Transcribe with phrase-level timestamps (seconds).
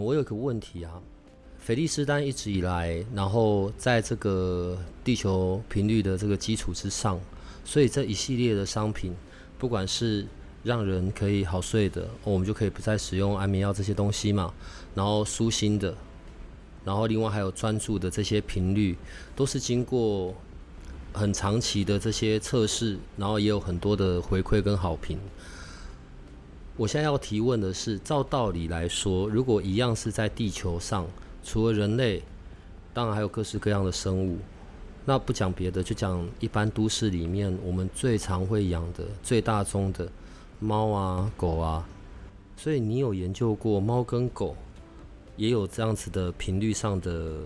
[0.00, 1.00] 我有个问题啊，
[1.58, 7.20] 菲利斯丹一直以来，然后在这个地球频率的这个基础之上，
[7.64, 9.14] 所以这一系列的商品，
[9.58, 10.26] 不管是
[10.62, 14.52] 让人可以好睡的，我们就可以不再使用安眠药这些东西嘛，
[14.94, 15.94] 然后舒心的，
[16.84, 18.96] 然后另外还有专注的这些频率，
[19.36, 20.34] 都是经过
[21.12, 25.18] 很长期的这些测试，然后也有很多的回馈跟好评。
[26.78, 31.04] 我现在要提问的是，照道理来说，如果一样是在地球上，
[31.42, 32.22] 除了人类，
[32.94, 34.38] 当然还有各式各样的生物。
[35.04, 40.08] 那不讲别的，就讲一般都市里面我们最常会养的、最大宗的
[40.60, 41.84] 猫啊、狗啊。
[42.56, 44.54] 所以你有研究过猫跟狗
[45.36, 47.38] 也有这样子的频率上的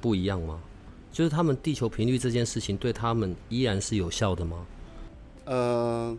[0.00, 0.58] 不一样吗？
[1.12, 4.66] 就是他们地球频率这件事情对他们依然是有效的吗？
[5.44, 6.16] 呃。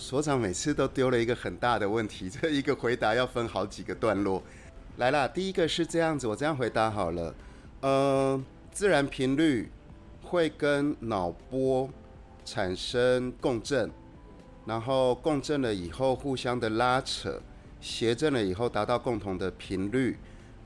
[0.00, 4.42] 所长每次都丢了一个很大的问题，这一个回答要分好几个段落。
[4.96, 7.34] 来啦，第一个是这样子，我这样回答好了。
[7.82, 9.70] 呃，自然频率
[10.22, 11.88] 会跟脑波
[12.46, 13.90] 产生共振，
[14.64, 17.38] 然后共振了以后互相的拉扯，
[17.78, 20.16] 谐振了以后达到共同的频率，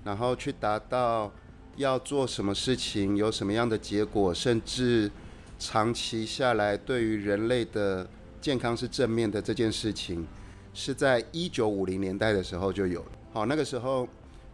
[0.05, 1.31] 然后去达到
[1.75, 5.11] 要做什么事情，有什么样的结果，甚至
[5.59, 8.09] 长期下来对于人类的。
[8.45, 10.27] 健康是正面的这件事情，
[10.75, 13.07] 是在一九五零年代的时候就有了。
[13.33, 14.07] 好，那个时候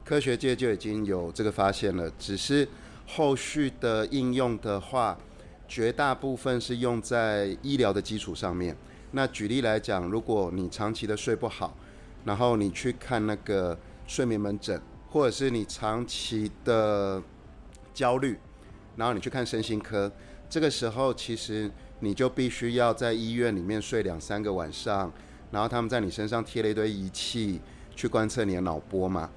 [0.05, 2.69] 科学界就已经有这个发现了，只是
[3.05, 5.19] 后续的应用的话，
[5.67, 8.77] 绝大部分是用在医疗的基础上面。
[9.11, 11.77] 那举例来讲，如果你长期的睡不好，
[12.25, 13.77] 然后你去看那个
[14.07, 17.21] 睡眠门诊，或者是你长期的
[17.93, 18.39] 焦虑，
[18.95, 20.13] 然后你去看身心科，
[20.51, 21.71] 这个时候其实。
[22.03, 25.13] 你就必须要在医院里面睡两三个晚上，
[25.51, 27.61] 然后他们在你身上贴了一堆仪器
[27.95, 29.29] 去观测你的脑波嘛，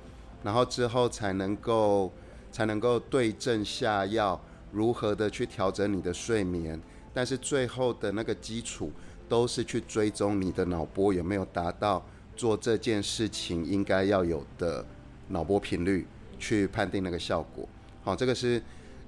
[0.44, 2.10] 然后之后才能够
[2.54, 4.42] 才能够对症下药，
[4.72, 6.82] 如何的去调整你的睡眠，
[7.14, 8.90] 但是最后的那个基础
[9.28, 12.02] 都是去追踪你的脑波有没有达到
[12.38, 14.86] 做这件事情应该要有的
[15.28, 16.08] 脑波频率，
[16.40, 17.68] 去判定那个效果。
[18.06, 18.64] 好，这个是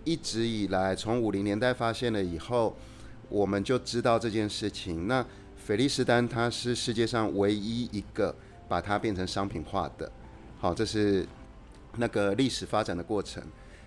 [0.05, 2.73] 一直以来从五零年代发现了以后。
[3.27, 5.07] 我们就知道这件事情。
[5.07, 5.25] 那
[5.57, 8.33] 菲利斯丹他是世界上唯一一个
[8.69, 10.09] 把它变成商品化的。
[10.59, 11.25] 好，这是
[11.97, 13.41] 那个历史发展的过程。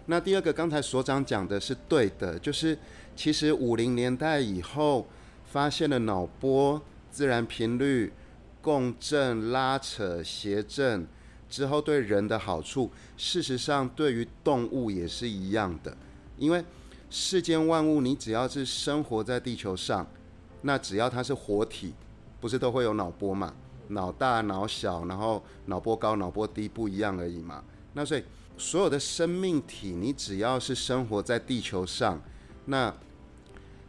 [0.06, 2.76] 那第二个，刚才所长讲的是对的，就是
[3.14, 5.06] 其实五零年代以后
[5.44, 8.12] 发现了脑波、自然频率、
[8.60, 11.06] 共振、拉扯、谐振
[11.48, 15.96] 之后对人的好处，事实上对于动物也是一样的，
[16.38, 16.64] 因为。
[17.10, 20.06] 世间万物，你只要是生活在地球上，
[20.60, 21.94] 那只要它是活体，
[22.38, 23.54] 不是都会有脑波嘛？
[23.88, 27.64] 脑大、脑小，然后脑波高、脑波低不一样而已嘛。
[27.94, 28.22] 那所以
[28.58, 32.20] 所有的生命体，你只要是生活在地球上，
[32.66, 32.94] 那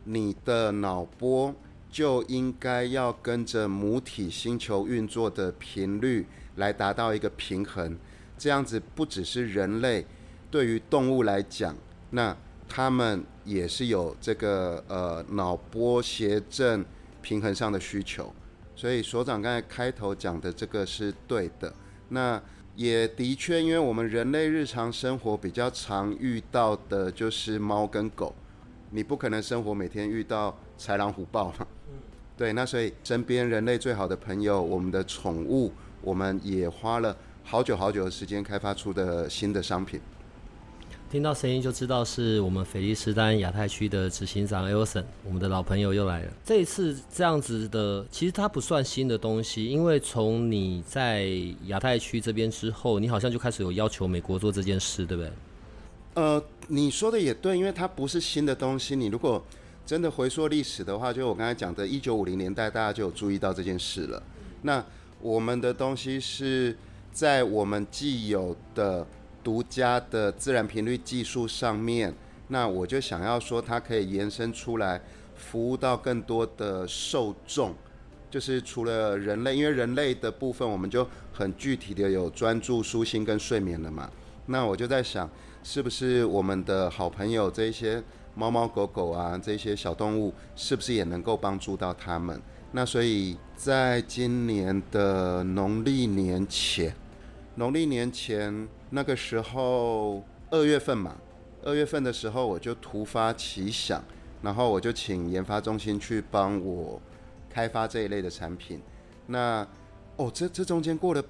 [0.06, 1.54] 你的脑波
[1.92, 7.98] 就应该要跟着母体星球运作的频率来达到一个平衡。
[8.38, 10.06] 这样子不只是人类，
[10.50, 11.76] 对于动物来讲，
[12.12, 12.36] 那
[12.68, 16.86] 他们也是有这个呃脑波谐振
[17.22, 18.34] 平衡上的需求，
[18.76, 21.74] 所以所长刚才开头讲的这个是对的。
[22.10, 22.42] 那
[22.76, 28.34] 也的确，因为我们人类日常生活比较常遇到的就是猫跟狗，
[28.92, 31.54] 你不可能生活每天遇到豺狼虎豹。
[32.38, 40.00] 对，那所以身边人类最好的朋友，我们的宠物，我们也花了好久好久的时间开发出的新的商品。
[41.12, 46.32] 听到声音就知道是我们菲利斯丹亚太区的执行长 Elson，我们的老朋友又来了。
[46.46, 51.28] 这一次这样子的，其实它不算新的东西，因为从你在
[51.66, 55.32] 亚太区这边之后，你好像就开始有要求美国做这件事，对不对？
[56.14, 58.96] 呃，你说的也对，因为它不是新的东西。
[58.96, 59.44] 你如果
[59.88, 64.22] 真的回溯历史的话，就我刚才讲的，一九五零年代大家就有注意到这件事了。
[64.62, 64.86] 那
[65.20, 66.78] 我们的东西是
[67.12, 69.08] 在我们既有的。
[69.50, 72.14] 独家的自然频率技术上面，
[72.50, 75.02] 那我就想要说，它可以延伸出来，
[75.36, 77.74] 服务到更多的受众，
[78.30, 84.08] 就是除了人类，因为人类的部分我们就很具体的有专注、舒心跟睡眠了嘛。
[84.46, 85.28] 那我就在想，
[85.64, 88.04] 是不是我们的好朋友这些
[88.36, 92.40] 猫猫狗狗啊，这些小动物，是不是也能够帮助到他们？
[92.74, 96.94] 那所以在今年的农历年前，
[97.60, 101.14] 农历年前那个时候二月份嘛，
[101.62, 104.02] 二月份的时候我就突发奇想，
[104.42, 107.02] 然后我就请研发中心去帮我
[107.50, 108.82] 开发这一类的产品。
[109.28, 109.68] 那
[110.16, 111.22] 哦，这这中间过了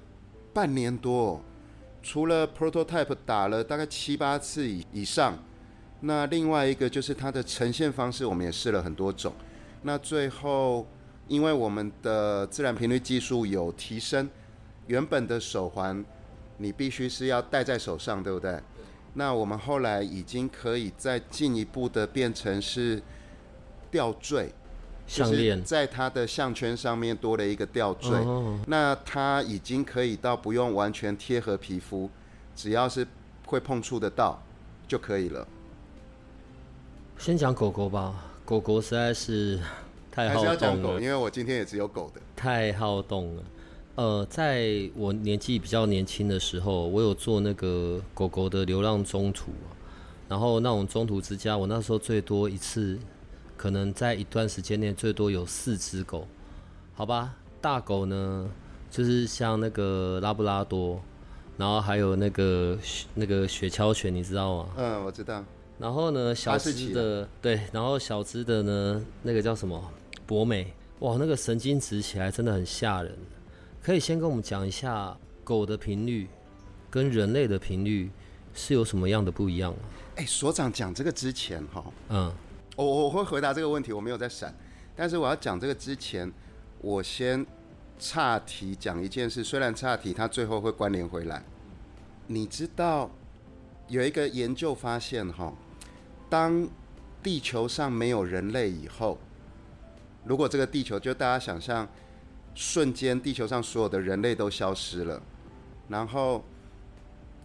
[0.54, 1.42] 半年多，
[2.00, 5.36] 除了 prototype 打了大概七八次以以上，
[5.98, 9.32] 那另外一个就是它的呈现方式，我们也试了很多种。
[9.82, 10.86] 那最后。
[11.28, 14.28] 因为我们的自然频率技术有提升，
[14.88, 16.04] 原本的手环
[16.60, 18.60] 你必须是要戴在手上，对不对？
[19.14, 23.02] 那我们后来已经可以再进一步的变成是
[23.90, 24.52] 吊坠，
[25.06, 28.10] 项链在它的项圈上面多了一个吊坠，
[28.66, 32.08] 那它已经可以到不用完全贴合皮肤，
[32.54, 33.06] 只要是
[33.46, 34.40] 会碰触得到
[34.86, 35.48] 就可以了。
[37.18, 39.58] 先讲狗狗吧，狗狗实在是。
[40.12, 42.20] 还是要讲狗，因为我今天也只有狗的。
[42.34, 43.42] 太好动了，
[44.00, 49.52] 呃，在我年纪比较年轻的时候，我有做那个狗狗的流浪中途，
[50.26, 52.98] 然后那种中途之家，我那时候最多一次，
[53.58, 56.26] 可能在一段时间内最多有四只狗，
[56.94, 57.34] 好吧？
[57.60, 58.48] 大狗呢，
[58.90, 60.98] 就是像那个拉布拉多，
[61.58, 62.78] 然后还有那个
[63.14, 64.68] 那个雪橇犬，你知道吗？
[64.78, 65.44] 嗯，我知道。
[65.78, 69.92] 然后呢，小只的对，然后小只的呢，那个叫什么？
[70.26, 73.14] 博美，哇，那个神经质起来真的很吓人。
[73.82, 76.28] 可以先跟我们讲一下狗的频率
[76.90, 78.10] 跟人类的频率
[78.52, 79.78] 是有什么样的不一样吗？
[80.16, 82.32] 哎，所长讲这个之前哈，嗯，
[82.76, 84.54] 我我会回答这个问题，我没有在闪。
[84.94, 86.30] 但是我要讲这个之前，
[86.82, 87.46] 我先
[87.98, 91.42] 岔题讲一件事，虽然岔题，它最后会关联回来。
[92.26, 93.10] 你知道
[93.88, 95.52] 有一个研究发现哈，
[96.28, 96.68] 当
[97.22, 99.18] 地球上没有人类以后。
[100.24, 101.88] 如果这个地球就大家想象，
[102.54, 105.20] 瞬间地球上所有的人类都消失了，
[105.88, 106.44] 然后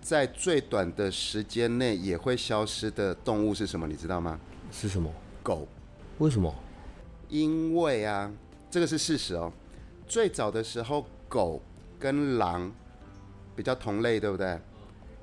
[0.02, 3.88] 在最短的时间内也会消失的动物是什么？
[3.88, 4.40] 你知道吗？
[4.72, 5.12] 是什么？
[5.42, 5.68] 狗。
[6.18, 6.54] 为什么？
[7.30, 8.32] 因为啊，
[8.70, 9.52] 这个是事实哦。
[10.08, 11.62] 最早的时候，狗
[12.00, 12.72] 跟狼
[13.56, 14.60] 比较同类，对不对？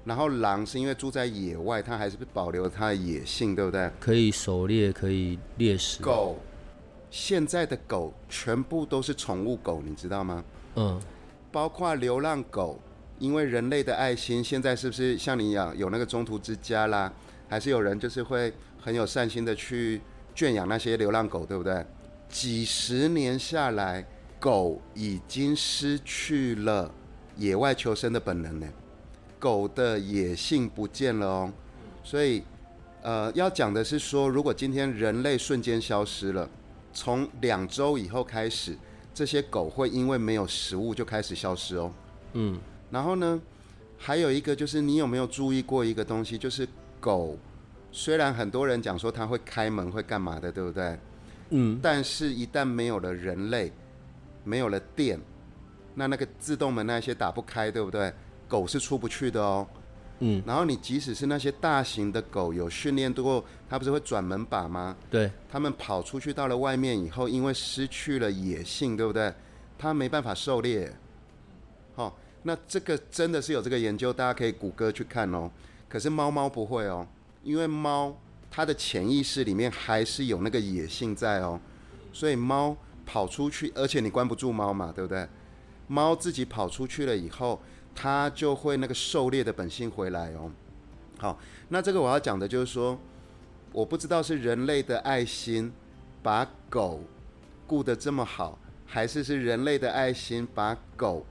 [0.05, 3.89] 然后狼是因为住在野外，它还是保留它的野性，对不对？
[4.01, 6.03] 可以狩猎，可以猎食。
[6.03, 6.37] 狗。
[7.13, 10.43] 现在的狗全部都是宠物狗，你知道吗？
[10.77, 10.99] 嗯，
[11.53, 12.81] 包括流浪狗，
[13.19, 17.13] 因为人类的爱心，现在是不是像你一样有那个中途之家啦？
[17.51, 18.51] 还是有人就是会
[18.81, 20.01] 很有善心的去
[20.35, 21.85] 圈养那些流浪狗，对不对？
[22.31, 24.03] 几十年下来，
[24.41, 26.91] 狗已经失去了
[27.37, 28.67] 野外求生的本能呢，
[29.39, 31.53] 狗的野性不见了哦。
[32.03, 32.43] 所以，
[33.03, 36.49] 呃，要讲的是说，如果今天人类瞬间消失了。
[36.93, 38.77] 从两周以后开始，
[39.15, 41.93] 这些狗会因为没有食物就开始消失哦。
[42.35, 42.59] 嗯，
[42.91, 43.41] 然后呢，
[43.99, 46.37] 还有一个就是你有没有注意过一个东西？
[46.39, 46.67] 就是
[47.01, 47.39] 狗
[47.91, 50.99] 虽然很多人讲说它会开门会干嘛的，对不对？
[51.51, 53.71] 嗯，但是一旦没有了人类，
[54.45, 55.21] 没有了电，
[55.95, 58.13] 那那个自动门那些打不开，对不对？
[58.49, 59.67] 狗是出不去的哦。
[60.25, 64.97] 嗯，然后你即使是那些大型的狗，有训练过，它不是会转门把吗？
[65.11, 69.35] 对，它们跑出去到了外面以后，因为失去了野性，对不对？
[69.77, 70.93] 它没办法狩猎。
[71.97, 75.51] 好，那这个真的是有这个研究，大家可以谷歌去看哦。
[75.89, 77.05] 可是猫猫不会哦，
[77.43, 78.17] 因为猫
[78.49, 81.59] 它的潜意识里面还是有那个野性在哦，
[82.13, 85.27] 所以猫跑出去，而且你关不住猫嘛，对不对？
[85.89, 87.61] 猫自己跑出去了以后。
[87.95, 90.51] 它就会那个狩猎的本性回来哦。
[91.19, 92.99] 好，那这个我要讲的就是说，
[93.73, 95.73] 我不知道是人类的爱心
[96.23, 97.01] 把狗
[97.67, 101.25] 顾得这么好，还是是人类的爱心把狗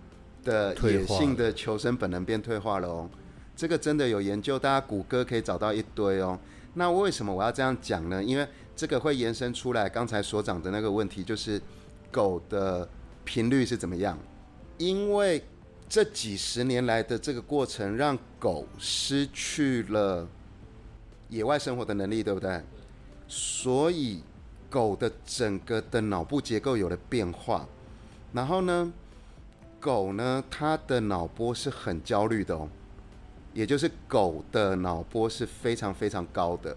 [0.44, 3.10] 的野性的求生本能变退化了哦。
[3.56, 6.39] 这个真的有研究，大家谷歌可以找到一堆哦。
[6.75, 8.24] 那为什么我要这样讲呢？
[8.24, 11.62] 因为这个会延伸出来刚才所讲的那个问题，就是
[12.10, 12.88] 狗的
[13.25, 14.18] 频率是怎么样？
[14.77, 15.44] 因为
[15.91, 20.25] 这几十年来的这个过程，让狗失去了
[21.27, 22.62] 野外生活的能力，对不对？
[23.27, 24.24] 所以
[24.69, 27.67] 狗的整个的脑部结构有了变化。
[28.31, 28.89] 然后呢，
[29.81, 32.69] 狗呢，它的脑波是很焦虑的哦，
[33.53, 36.74] 也就是狗的脑波是非常非常高的。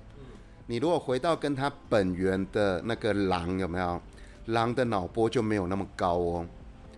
[0.67, 4.03] 你如果回到跟它本源的那个狼有没有？
[4.47, 6.47] 狼的脑波就没有那么高哦。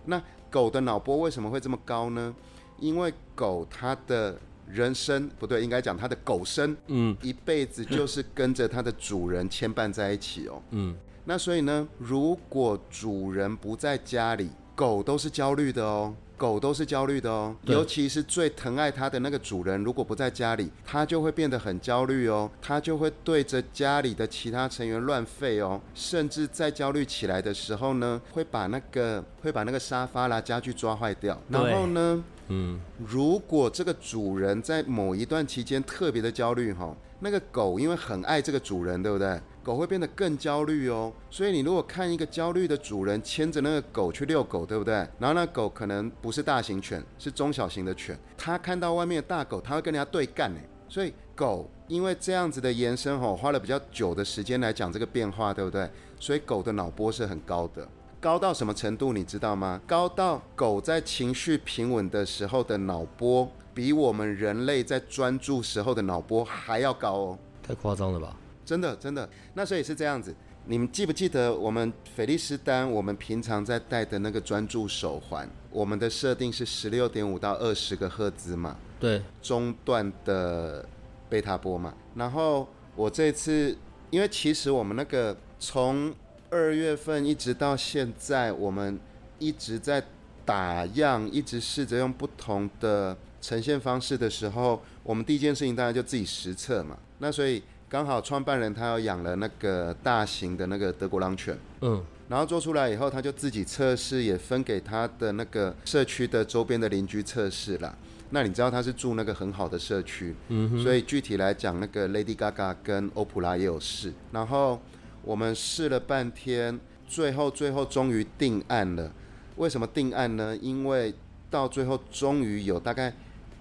[0.05, 2.33] 那狗的脑波为什么会这么高呢？
[2.79, 4.37] 因为狗它的
[4.69, 10.95] 人生不对，应该讲它的狗生，嗯，一辈子就是跟着它的主人牵绊在一起哦，嗯。
[11.25, 16.15] 那所以呢，如果主人不在家里，狗都是焦虑的哦。
[16.37, 31.37] 狗都是焦虑的哦，尤其是最疼爱它的那个主人，如果不在家里，它就会变得很焦虑哦，它就会对着家里的其他成员乱吠哦，甚至在焦虑起来的时候呢，会把那个会把那个沙发啦家具抓坏掉。
[31.49, 39.41] 然后呢，嗯，如果这个主人在某一段期间特别的焦虑哈，那个狗因为很爱这个主人，对不对？
[39.67, 44.93] 狗会变得更焦虑哦，所以你如果看一个焦虑的主人牵着那个狗去遛狗，对不对？
[45.19, 50.61] 然后那狗可能不是大型犬，是中小型的犬，它看到外面的大狗，它会跟人家对干呢。
[50.87, 55.89] 所以狗因为这样子的延伸吼，花了比较久的时间来讲这个变化，对不对？
[56.17, 57.85] 所以狗的脑波是很高的，
[58.21, 59.81] 高到什么程度你知道吗？
[59.85, 67.39] 高到狗在情绪平稳的时候的脑波，比我们人类在专注时候的脑波还要高哦。
[67.61, 68.33] 太夸张了吧？
[68.67, 70.35] 真的，真的，那所以是这样子。
[70.65, 72.85] 你们记不记得我们菲利斯丹？
[72.91, 78.75] 我们平常在戴的那个专注手环，我们的设定是十六点五到二十个赫兹嘛？
[78.99, 80.85] 对，中段的
[81.29, 81.93] 贝塔波嘛。
[82.15, 83.77] 然后我这次，
[84.09, 86.13] 因为其实我们那个从
[86.49, 88.99] 二月份一直到现在，我们
[89.39, 90.03] 一直在
[90.43, 96.97] 打样，一直试着用不同的呈现方式的时候，我们第一件事情当然就自己实测嘛。
[97.19, 97.63] 那所以。
[97.89, 107.97] 刚好创办人他要养了那个大型的那个德国狼犬，嗯，然后做出来以后，他就自己测试，也分给他的那个社区的周边的邻居测试了。
[108.31, 114.13] 那你知道他是住那个很好的社区，嗯，所以具体来讲，那个 Lady Gaga 跟欧普拉也有试。
[114.33, 114.81] 然后
[115.23, 116.77] 我们试了半天，
[117.07, 119.09] 最后最后终于定案了。
[119.55, 120.57] 为什么定案呢？
[120.57, 121.13] 因为
[121.49, 123.13] 到最后终于有大概。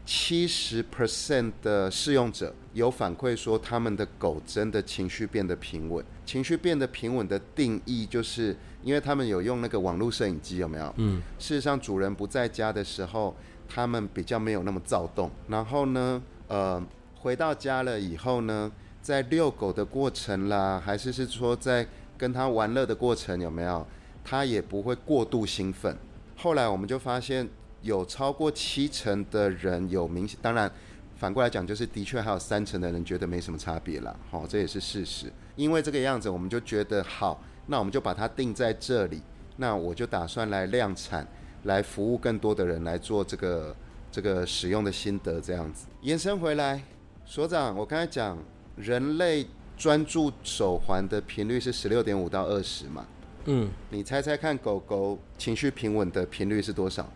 [0.07, 6.05] 七十 percent 的试用者有反馈说，他们的狗真的情绪变得平稳。
[6.25, 10.95] 情绪变得平稳的定义，就是因为他们有用那个网络摄影机，有没有？
[10.99, 11.21] 嗯。
[11.41, 13.35] 事实上，主人不在家的时候，
[13.69, 15.29] 他们比较没有那么躁动。
[15.49, 16.81] 然后呢，呃，
[17.17, 18.71] 回到家了以后呢，
[19.03, 21.85] 在遛狗的过程啦，还是是说在
[22.17, 23.85] 跟他玩乐的过程，有没有？
[24.23, 25.99] 他也不会过度兴奋。
[26.37, 27.49] 后来我们就发现。
[27.83, 30.71] 有超过七成的人有明显，当然
[31.17, 34.15] 反过来讲，就是的确还有三成的人觉得没什么差别了。
[34.31, 35.33] 好，这也是事实。
[35.55, 39.23] 因为这个样子，我们就觉得好，那我们就把它定在这里。
[39.57, 41.27] 那我就打算来量产，
[41.63, 43.75] 来服务更多的人来做这个
[44.13, 46.83] 这个使用的心得，这样子延伸回来。
[47.25, 48.39] 所长，我刚才讲
[48.77, 49.47] 人类
[49.79, 53.07] 专注手环的频率是十六点五到二十嘛？
[53.47, 57.11] 嗯，你猜猜看，狗狗情绪平稳的频率是多少？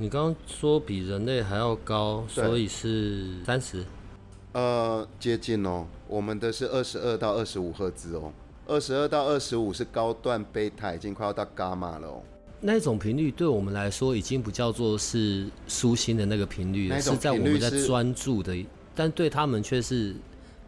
[0.00, 3.84] 你刚刚说比人类还要高，所以是三十。
[4.54, 5.86] 呃，接近哦。
[6.08, 8.32] 我们的是二十二到二十五赫兹哦。
[8.66, 12.22] 二十二到二十五是高段贝塔，已经快要到伽马了哦。
[12.62, 18.56] 那种频率对我们来说已经不叫做是舒心的那个频率了，是在我们在专注的，
[18.94, 20.16] 但对他们却是。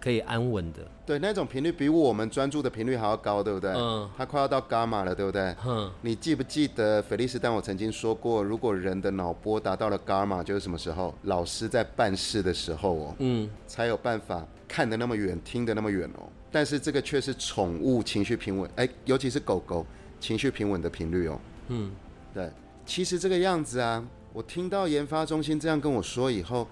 [0.03, 3.71] 可以安稳的，对那种频率比我们专注的频率还要高，对不对？
[3.71, 5.55] 嗯，它快要到伽马了，对不对？
[5.65, 7.55] 嗯，你记不记得菲利斯丹？
[7.55, 11.15] 我曾经说过，如果人的脑波达到了伽马，就是什么时候？
[11.23, 16.29] 老师在办事的时候哦，嗯，才有办法看得那么远，听得那么远哦。
[16.51, 19.87] 但是这个却是宠物情绪平稳，哎，尤其是狗狗
[20.19, 21.41] 情绪平稳的频率哦。
[21.69, 21.93] 嗯，
[22.35, 22.51] 对，
[22.85, 26.67] 其实这个样子啊，我听到研发中心这样跟我说以后。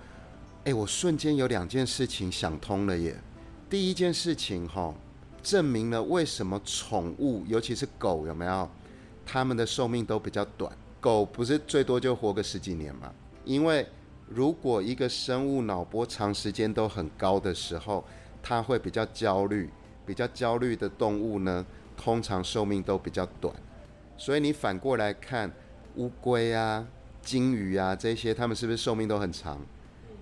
[0.64, 3.16] 哎，我瞬间有两件事情想通了耶。
[3.70, 4.94] 第一件事情哈，
[5.42, 8.68] 证明了为什么宠物，尤其是狗，有没有？
[9.24, 10.70] 它们的寿命都比较短。
[11.00, 13.10] 狗不是最多就活个十几年嘛？
[13.46, 13.86] 因为
[14.28, 18.04] 如果一个生物脑波长时间都很高的时候，
[18.42, 19.70] 它会比较焦虑。
[20.04, 21.64] 比较焦虑的动物呢，
[21.96, 23.54] 通常寿命都比较短。
[24.18, 25.50] 所以你反过来看，
[25.96, 26.86] 乌龟啊、
[27.22, 29.58] 金鱼啊这些，它们是不是寿命都很长？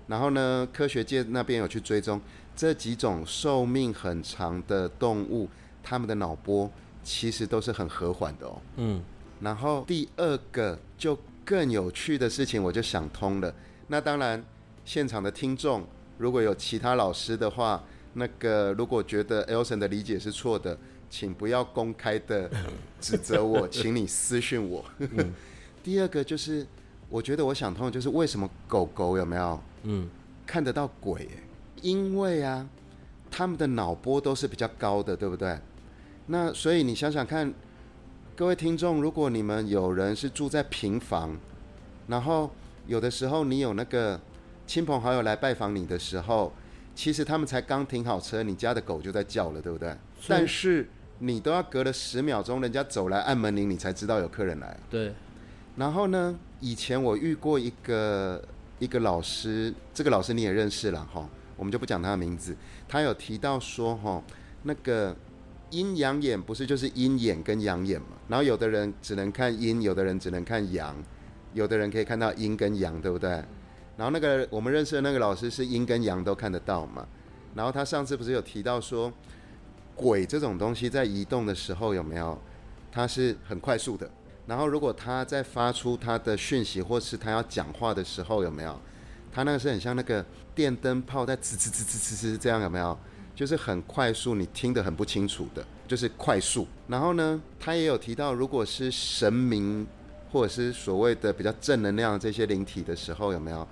[0.09, 2.19] 然后呢，科学界那边有去追踪
[2.55, 5.47] 这几种寿命很长的动物，
[5.81, 6.69] 它们的脑波
[7.03, 8.61] 其实都是很和缓的哦。
[8.77, 9.01] 嗯。
[9.39, 13.53] 然后第二个就更有趣的事情，我就想通了。
[13.87, 14.43] 那当然，
[14.83, 15.85] 现场的听众
[16.17, 17.81] 如果有其他老师的话，
[18.13, 20.77] 那个如果觉得 Elson 的理解是错的，
[21.09, 22.49] 请不要公开的
[22.99, 24.83] 指责我，请你私讯我。
[25.81, 26.67] 第二个就是，
[27.07, 29.61] 我觉得我想通的就是为什么狗狗有没有？
[29.83, 30.09] 嗯，
[30.45, 31.27] 看得到鬼，
[31.81, 32.67] 因为啊，
[33.31, 35.57] 他们的脑波都是比较高的，对不对？
[36.27, 37.53] 那所以你想想看，
[38.35, 41.37] 各位听众，如果你们有人是住在平房，
[42.07, 42.51] 然后
[42.87, 44.19] 有的时候你有那个
[44.67, 46.53] 亲朋好友来拜访你的时候，
[46.93, 49.95] 其实他们才刚停好车，你家的狗就在叫了，对不对？
[50.27, 50.87] 但是
[51.19, 54.77] 你都要隔了十秒钟，人家走来按门铃，你才知道有客人来。
[54.89, 55.13] 对，
[55.75, 58.43] 然后呢，以前我遇过一个
[58.79, 62.55] 一个老师，这个老师你也认识了哈，我们就不讲他的名字。
[62.87, 64.23] 他有提到说哈，
[64.63, 65.15] 那个
[65.69, 68.17] 阴阳眼不是就是阴眼跟阳眼嘛？
[68.27, 70.95] 然后有的人只能看阴，有的人只能看阳，
[71.53, 73.29] 有的人可以看到阴跟阳，对不对？
[73.97, 77.05] 然后那个我们认识的那个老师是阴跟阳都看得到嘛？
[77.53, 79.11] 然后他上次不是有提到说，
[79.95, 82.39] 鬼这种东西在移动的时候有没有？
[82.91, 84.09] 它是很快速的。
[84.49, 88.75] 然后如果他在发出他的讯息，或是他要讲话的时候有没有？
[89.31, 90.25] 他那个是很像那个
[90.55, 92.97] 电灯泡在吱吱吱吱吱吱这样有没有？
[93.35, 96.67] 就是很快速，你听得很不清楚的，就是快速。
[96.87, 99.85] 然后呢，他也有提到，如果是神明
[100.31, 103.65] 或者是所谓的比较正能量的这些灵体的时候有没有？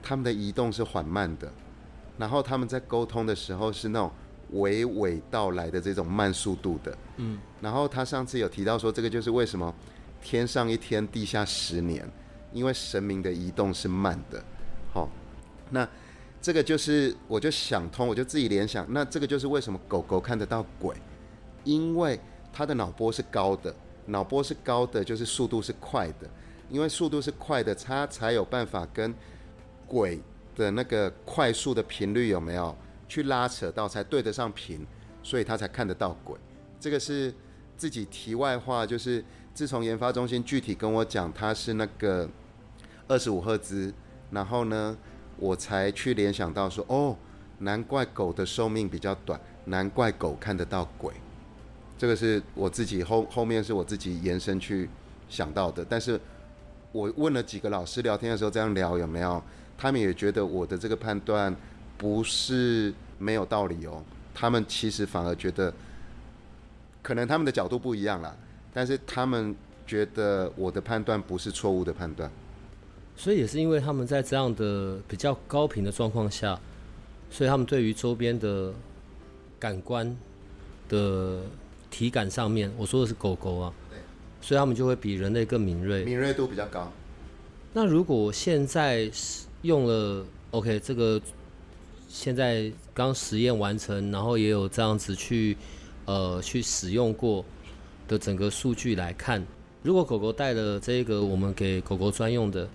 [0.00, 1.52] 他们的移动是缓慢的，
[2.16, 4.10] 然后他们在沟通的时候是那种
[4.54, 6.96] 娓娓道来的这种慢速度的。
[7.16, 7.36] 嗯。
[7.60, 9.74] 然后他上次有提到说，这个就是为什么
[10.22, 12.08] 天上一天，地下十年，
[12.52, 14.42] 因为神明的移动是慢的。
[14.92, 15.08] 好，
[15.70, 15.88] 那
[16.40, 20.96] 这个就是我就想通，我就自己联想，那这个就是为什么狗狗看得到鬼，
[21.64, 22.18] 因为
[22.52, 23.74] 它的脑波是高的，
[24.06, 26.28] 脑波是高的，就是速度是快的，
[26.68, 29.14] 因为速度是快的，它才有办法跟
[29.86, 30.20] 鬼
[30.56, 32.76] 的那个快速的频率有没有
[33.08, 34.86] 去拉扯到，才对得上频，
[35.22, 36.36] 所以它才看得到鬼。
[36.78, 37.32] 这个是
[37.76, 39.24] 自己题外话，就是
[39.60, 42.26] 自从研发中心具体跟我讲它是那个
[43.06, 43.92] 二十五赫兹。
[44.30, 44.96] 然后呢，
[45.36, 47.14] 我才去联想到说，哦，
[47.58, 51.12] 难怪狗的寿命比较短，难怪狗看得到鬼。
[51.98, 54.88] 这个是我自己后后面是我自己延伸去
[55.28, 55.84] 想到的。
[55.86, 56.18] 但是
[56.90, 59.42] 我问了几个老师聊天的时候，这样聊有没有？
[59.76, 61.54] 他们也觉得我的这个判断
[61.98, 64.02] 不是没有道理哦。
[64.34, 65.70] 他们其实反而觉得，
[67.02, 68.34] 可能他们的角度不一样啦，
[68.72, 69.54] 但是他们
[69.86, 72.30] 觉得我的判断不是错误的判断。
[73.16, 76.58] 所以也是因为他们在这样的比较高频的状况下，
[77.30, 78.72] 所以他们对于周边的
[79.58, 80.16] 感官
[80.88, 81.42] 的
[81.90, 83.72] 体感上面，我说的是狗狗啊，
[84.40, 86.90] 所以他们就会比人类更敏锐，敏锐度比较高。
[87.74, 89.10] 那如果现在
[89.62, 91.20] 用了 OK 这个，
[92.08, 95.56] 现在刚实验完成，然后也有这样子去
[96.06, 97.44] 呃去使用过
[98.10, 99.46] 的整个数据来看，
[99.82, 102.68] 如果狗狗带了这个我们给狗狗专用的。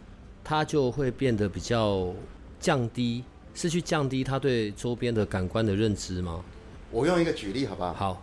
[0.47, 2.13] 它就会变得比较
[2.59, 3.23] 降低，
[3.55, 6.45] 是去降低它对周边的感官的认知吗？
[6.91, 7.93] 我用一个举例好不好？
[7.95, 8.21] 好。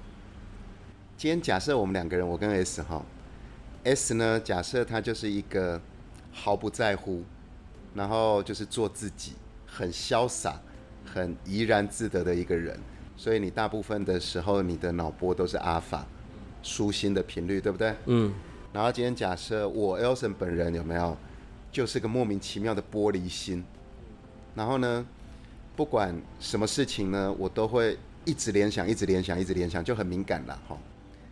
[1.16, 3.04] 今天假设我们两个人，我跟 S 哈
[3.82, 5.80] ，S 呢，假设他就是一个
[6.30, 7.24] 毫不在乎，
[7.92, 9.32] 然后就是做自己，
[9.66, 10.60] 很潇洒，
[11.04, 12.78] 很怡然自得的一个人，
[13.16, 16.06] 所以你大部分的时候，你的脑波都是阿法，
[16.62, 17.94] 舒心的频率，对不对？
[18.06, 18.32] 嗯。
[18.72, 21.16] 然后今天假设我 Elson 本人有没有？
[21.70, 23.64] 就是个莫名其妙的玻璃心，
[24.54, 25.06] 然后呢，
[25.74, 27.96] 不管什么事情呢，我都会
[28.26, 30.76] 一直联想，一直联想，一直联想，就很敏感了哈。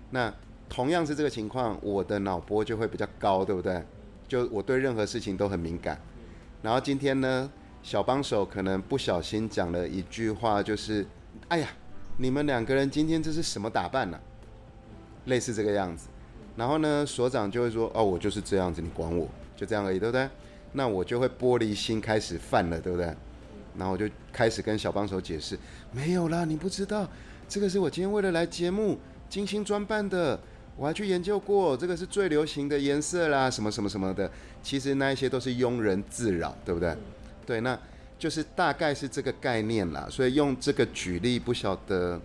[0.08, 0.32] 那
[0.66, 3.84] 同样是这个情况，我的脑波就会比较高，对不对？
[4.26, 6.00] 就我对任何事情都很敏感。
[6.62, 7.50] 然后今天呢，
[7.82, 11.06] 小帮手可能不小心讲了一句话，就是
[11.48, 11.68] “哎呀，
[12.16, 14.18] 你们两个人今天这是什么打扮呢？”
[15.26, 16.08] 类似这个样子。
[16.56, 20.26] 然后呢，所长就会说：“哦，我就是这样子，你管我。”就这样而已，对不对？
[20.72, 23.06] 那我就会玻璃心开始犯了，对不对？
[23.76, 25.58] 然后我就开始跟小帮手解释，
[25.92, 27.06] 没有啦，你不知道，
[27.46, 30.40] 这个是我今天为了来节目精心装扮的，
[30.76, 34.30] 我还去研究过，这个是最流行的颜色啦，什么什么什么的。
[34.62, 36.96] 其实那一些都是庸人自扰，对不对？
[37.44, 37.78] 对，那
[38.18, 40.06] 就是大概是这个概念啦。
[40.10, 42.18] 所以用这个举例，不晓得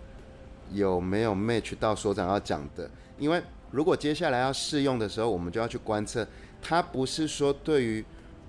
[0.72, 2.90] 有没有 match 到所长要讲的？
[3.18, 6.26] 因为如果接下来要试用的时候，我们就要去观测。
[6.62, 8.04] 它不是说对于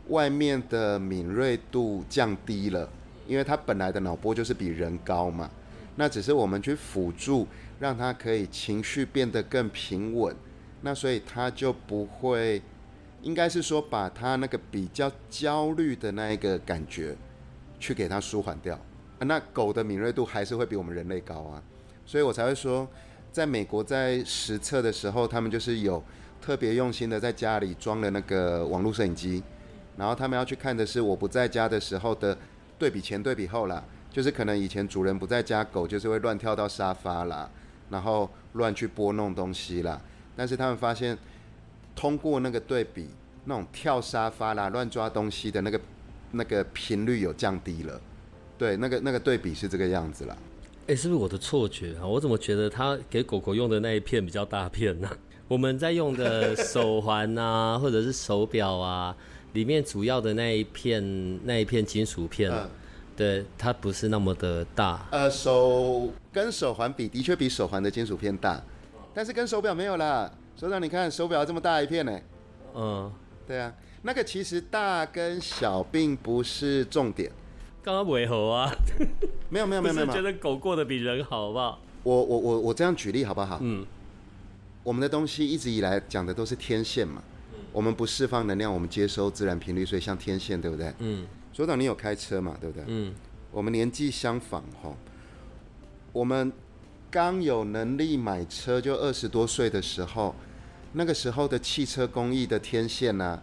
[0.08, 2.89] 外面的敏锐度降低了，
[3.27, 5.49] 因为它本来的脑波就是比人高嘛。
[5.95, 7.47] 那只是我们去辅助，
[7.80, 10.36] 让它可以情绪变得更平稳。
[10.82, 12.62] 那所以它就不会，
[13.23, 17.15] 应该是说把它那个比较焦虑的那一个感觉，
[17.80, 18.80] 去给它舒缓掉。
[19.19, 21.62] 那狗的敏锐度还是会比我们人类高啊，
[22.08, 22.88] 所以我才会说，
[23.32, 26.04] 在美国在实测的时候，他们就是有。
[26.39, 29.43] 特别用心的在家里装了那个网络摄影机，
[29.98, 32.38] 然后他们要去看的是我不在家的时候的
[32.78, 37.50] 对比前对比后啦，就是可能以前主人不在家，狗就是会乱跳到沙发啦，
[37.89, 40.00] 然后乱去拨弄东西啦，
[40.38, 41.17] 但是他们发现
[41.96, 43.10] 通过那个对比，
[43.43, 45.82] 那种跳沙发啦、乱抓东西的那个
[46.32, 48.00] 那个频率有降低了。
[48.58, 50.38] 对，那个那个对比是这个样子啦。
[50.88, 52.08] 哎，是不是我的错觉啊？
[52.08, 55.10] 我怎么觉得他给狗狗用的那一片比较大片呢？
[55.50, 59.13] 我们在用的手环啊，或者是手表啊，
[59.52, 62.50] 里面主要的那一片那一片金属片，
[63.17, 65.06] 对，它不是那么的大。
[65.12, 68.63] 呃，手跟手环比，的确比手环的金属片大，
[69.13, 70.32] 但是跟手表没有啦。
[70.56, 72.19] 所长，你看手表这么大一片呢？
[72.76, 73.12] 嗯，
[73.45, 73.73] 对啊，
[74.04, 77.30] 那个其实大跟小并不是重点。
[77.84, 78.70] 刚刚尾猴啊，
[79.50, 81.80] 没有没有没有没有，觉得狗过得比人好，好不好？
[82.04, 83.60] 我我我我这样举例好不好？
[83.62, 83.86] 嗯，
[84.84, 87.24] 我们的东西一直以来讲的都是天线嘛，
[87.72, 90.94] 我们不释放能量，我们接收自然频率，所以像天线，对不对？
[91.00, 92.58] 嗯，所长，你有开车嘛？
[92.60, 92.84] 对不对？
[92.88, 93.13] 嗯，
[93.52, 94.94] 我们年纪相仿哈，
[96.12, 96.52] 我们
[97.10, 100.36] 刚有能力买车就二十多岁的时候，
[100.94, 103.42] 那个时候的汽车工艺的天线呢？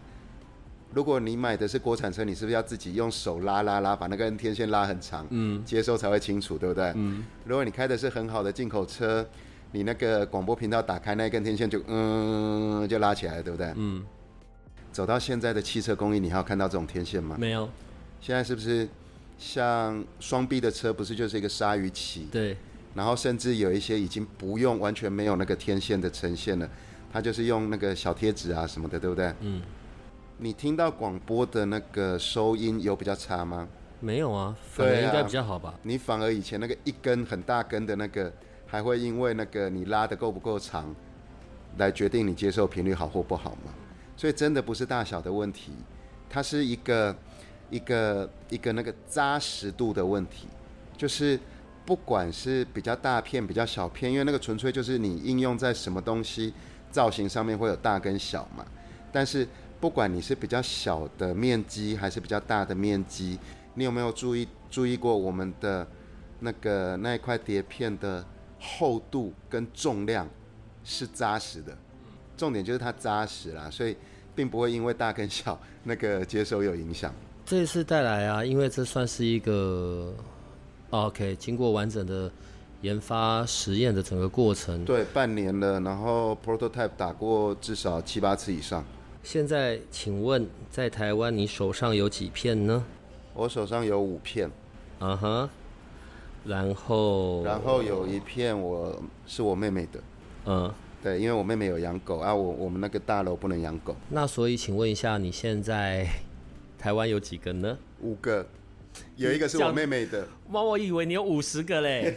[0.95, 6.93] 如果你买的是国产车，你是不是要自己用手拉拉拉，把那根天线拉很长，嗯，接收才会清楚，对不对？
[6.95, 7.25] 嗯。
[7.43, 9.27] 如果你开的是很好的进口车，
[9.73, 13.73] 你那个广播频道打开那根天线就嗯就拉起来了，对不对？
[13.75, 14.05] 嗯。
[14.93, 17.35] 走到现在的汽车工艺，你还有看到这种天线吗？
[17.37, 17.69] 没有。
[18.21, 18.87] 现在是不是
[19.37, 22.29] 像双 B 的车，不是就是一个鲨鱼鳍？
[22.31, 22.55] 对。
[22.93, 26.69] 然后甚至有一些已经不用完全没有那个天线的呈现了，
[27.11, 29.33] 它就是用那个小贴纸啊什么的，对不对？
[29.41, 29.61] 嗯。
[30.37, 33.67] 你听到广播的那个收音有比较差吗？
[34.01, 35.73] 没有啊，反而应该比较好吧。
[35.83, 38.31] 你反而以前那个一根很大根的那个，
[38.67, 40.93] 还会因为那个你拉的够不够长，
[41.77, 43.73] 来决定你接受频率好或不好吗？
[44.17, 45.71] 所以真的不是大小的问题，
[46.29, 47.15] 它是一个
[47.69, 50.47] 一个一个那个扎实度的问题。
[50.97, 51.39] 就是
[51.85, 56.53] 不管是比较大片、比较小片，因为那个纯粹就是你应用在什么东西
[56.91, 58.65] 造型上面会有大跟小嘛。
[59.11, 59.47] 但是
[59.85, 63.37] 不管你是比较小的面积还是比较大的面积，
[63.75, 65.85] 你有没有注意注意过我们的
[66.39, 68.25] 那个那一块碟片的
[68.59, 70.27] 厚度跟重量
[70.83, 71.77] 是扎实的？
[72.35, 73.95] 重点就是它扎实啦，所以
[74.33, 77.13] 并不会因为大跟小那个接收有影响。
[77.45, 80.11] 这次带来啊，因为这算是一个
[80.89, 82.31] OK，经过完整的
[82.81, 88.83] 研发实验的整个过程，对，半年了，然后 prototype 打过至少七八次以上。
[89.25, 92.85] 现在，请问在台湾你手上有几片呢？
[93.33, 94.51] 我手上有五片。
[94.99, 95.49] 嗯哼。
[96.45, 97.43] 然后。
[97.43, 99.99] 然后有一片我是我妹妹的。
[100.45, 100.71] 嗯。
[101.01, 103.95] 对，因为我妹妹有养狗啊，我我们那个大楼不能养狗。
[104.09, 106.07] 那所以，请问一下，你现在
[106.77, 107.75] 台湾有几个呢？
[108.01, 108.45] 五个，
[109.15, 110.27] 有一个是我妹妹的。
[110.47, 112.15] 妈，我以为你有五十个嘞。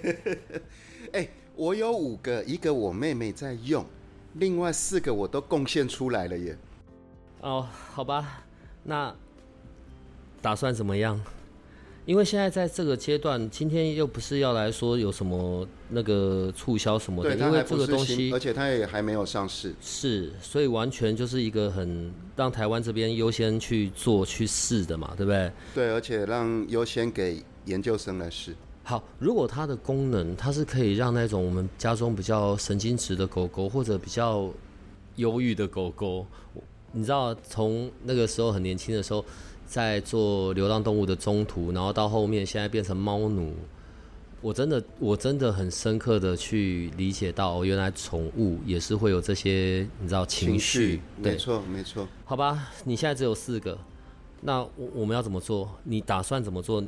[1.13, 3.83] 哎，我有五个，一个我妹妹在用，
[4.35, 6.55] 另外四个我都贡献出来了耶。
[7.41, 8.43] 哦，好吧，
[8.85, 9.15] 那
[10.43, 11.21] 打算怎么样？
[12.05, 25.53] 因为现在在这个阶段，今天又不是要来说有什么那个促销什么的，因为这个东西，而且它也还没有上市，是，所以完全就是一个很让台湾这边优先去做去试的嘛，对不对？
[25.75, 28.55] 对，而且让优先给研究生来试。
[28.85, 34.49] 好，如果它的功能，它是可以让那种我们家中比较神经质的狗狗，或者比较
[35.17, 36.27] 忧郁的狗狗。
[36.93, 39.25] 你知道，从那个时候很年轻的时候，
[39.67, 43.53] 在做流浪动物的中途，然后到后面现在变成猫奴，
[44.41, 52.09] 我真的我真的很深刻的去理解到，原来宠物也是会有这些你知道情绪，没错没错。
[52.25, 53.77] 好吧，你现在只有四个，
[54.41, 55.69] 那我我们要怎么做？
[55.85, 56.83] 你打算怎么做？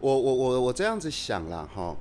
[0.00, 1.96] 我我我我这样子想了哈。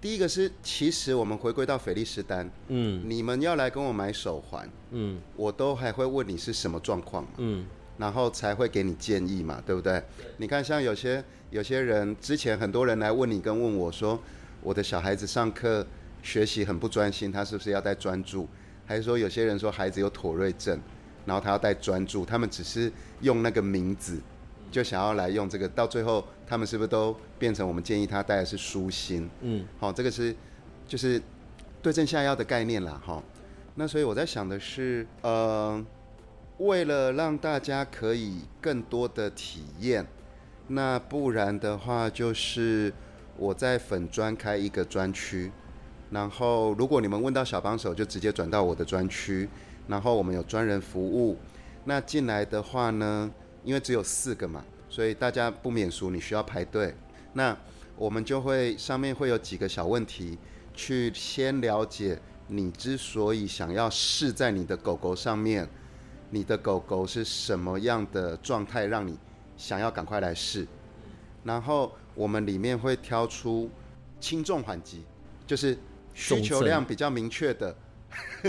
[0.00, 10.00] 第一个是，其实我们回归到菲利斯丹，嗯，你们要来跟我买手环，嗯，我都还会问你是什么状况，嗯，然后才会给你建议嘛，对不对？
[10.36, 14.20] 你看，像有些有些人之前很多人来问你跟问我说，
[14.62, 15.84] 我的小孩子上课
[16.22, 18.46] 学习很不专心，他是不是要带专注？
[18.86, 20.80] 还是说有些人说孩子有妥瑞症，
[21.26, 24.20] 然后他要带专注，他们只是用那个名字。
[24.70, 29.28] 就想要来用这个，到最后他们是不是都变成我们建议他带的是舒心？
[29.40, 30.34] 嗯，好，这个是
[30.86, 31.20] 就是
[31.82, 33.22] 对症下药的概念啦，哈。
[33.74, 35.84] 那所以我在想的是，呃，
[36.58, 40.06] 为了让大家可以更多的体验，
[40.66, 42.92] 那不然的话就是
[43.36, 45.52] 我在粉专开一个专区，
[46.10, 49.48] 然后如果你们问到小帮手，就直接转到我的专区，
[49.86, 51.36] 然后我们有专人服务。
[51.84, 53.30] 那进来的话呢？
[53.68, 56.94] 因为只有四个嘛，所以大家不免俗，你需要排队。
[57.34, 57.54] 那
[57.96, 60.38] 我们就会上面会有几个小问题，
[60.72, 65.68] 去先了解你之所以想要试在你的狗狗上面，
[66.30, 69.18] 你的狗狗是什么样的状态，让你
[69.58, 70.66] 想要赶快来试。
[71.44, 73.70] 然后我们里面会挑出
[74.18, 75.04] 轻重缓急，
[75.46, 75.76] 就是
[76.14, 77.76] 需求量比较明确的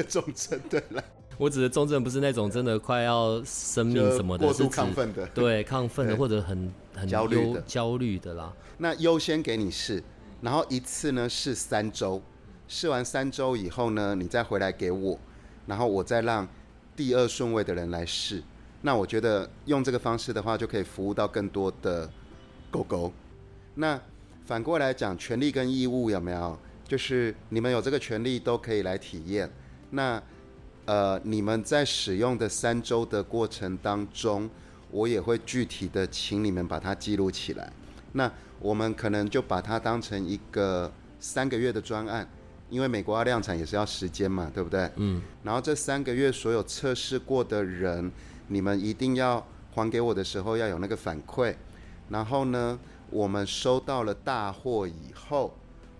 [0.08, 1.04] 重症，对了。
[1.40, 8.54] 我指的重症不是那种真的快要生命什么的，过度亢奋的，对亢奋的或者很很焦虑的焦虑的啦。
[8.80, 10.04] 那优先给你试，
[10.42, 12.22] 然后一次呢试三周，
[12.68, 15.18] 试完三周以后呢，你再回来给我，
[15.66, 16.46] 然后我再让
[16.94, 18.44] 第二顺位的人来试。
[18.82, 22.10] 那我觉得用这个方式的话，就可以服务到更多的
[22.70, 23.14] 狗狗。
[23.76, 23.98] 那
[24.46, 26.60] 反过来讲，权利跟义务有没有？
[26.86, 29.50] 就是你们有这个权利都可以来体验。
[29.92, 30.22] 那
[30.90, 34.50] 呃，你们在使用的三周的过程当中，
[34.90, 37.72] 我也会具体的请你们把它记录起来。
[38.14, 42.28] 那我们可能就把它当成一个三个月的专案，
[42.72, 44.90] 因为美国要量产也是要时间嘛，对不对？
[44.96, 45.22] 嗯。
[45.44, 48.12] 然后这三个月所有测试过的人，
[48.48, 51.54] 你们一定要还给我的时候要有那个反馈。
[52.10, 52.80] 然后呢，
[53.12, 55.54] 我们收到了大货以后，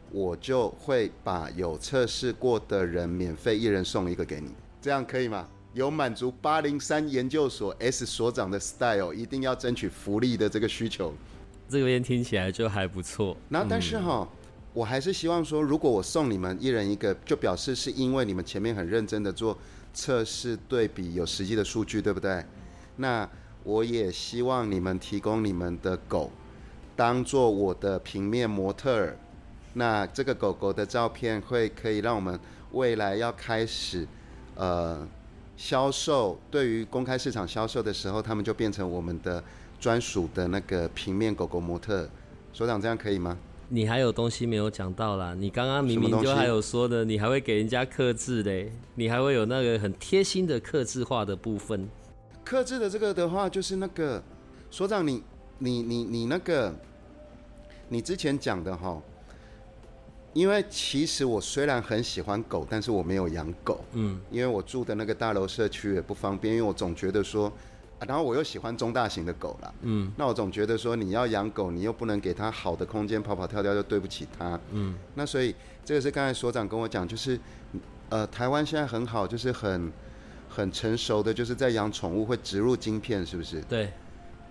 [0.10, 4.50] 我就会把有测试过的人免费一人送一个给你。
[4.82, 5.48] 这样可以吗？
[5.74, 11.14] 有满足八零三研究所 S 所长的 style，一定要争取福利的这个需求。
[11.70, 13.38] 这边听起来就还不错。
[13.50, 14.28] 然后，但是哈，
[14.74, 19.56] 我还是希望说，如果我送你们一人一个，就表示是因为你们前面很认真的做
[19.94, 22.44] 测试对比，有实际的数据，对不对？
[22.96, 23.30] 那
[23.64, 26.32] 我也希望你们提供你们的狗，
[26.96, 29.18] 当做我的平面模特儿。
[29.74, 32.40] 那这个狗狗的照片会可以让我们
[32.72, 34.08] 未来要开始。
[34.60, 35.08] 呃，
[35.56, 39.42] 销售对于公开市场销售的时候，他们就变成我们的
[39.80, 42.10] 专属的那个平面狗狗模特。
[42.52, 43.38] 所长，这样可以吗？
[43.70, 45.34] 你还有东西没有讲到啦？
[45.34, 51.88] 你刚刚明明就还有说的，你还会给人家克制嘞，你还会有那个很贴心的克制化的部分。
[52.44, 54.22] 克制的这个的话，就是那个
[54.70, 55.24] 所长，你
[55.60, 56.76] 你你你那个，
[57.88, 59.02] 你之前讲的哈。
[60.34, 63.84] 因为其实我虽然很喜欢狗，但是我没有养狗。
[63.94, 67.52] 嗯，因为我住的那个大楼社区也不方便，因为我总觉得说，
[68.08, 69.74] 然后我又喜欢中大型的狗了。
[69.82, 74.60] 嗯，那我总觉得说，你要养狗，你又不能给它好的空间跑跑跳跳，就对不起它。
[74.72, 77.40] 嗯，那所以这个是刚才所长跟我讲，就是
[78.10, 79.92] 呃，台湾现在很好，就是很
[80.48, 83.60] 很成熟的，就是在养宠物会植入晶片，是不是？
[83.62, 83.92] 对。